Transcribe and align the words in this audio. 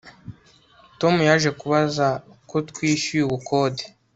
tom 0.99 1.15
yaje 1.27 1.49
kubaza 1.59 2.07
ko 2.49 2.57
twishyuye 2.69 3.23
ubukode 3.25 3.83